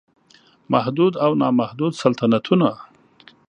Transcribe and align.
محدود 0.73 1.13
او 1.25 1.31
نا 1.41 1.49
محدود 1.59 1.93
سلطنتونه 2.01 2.69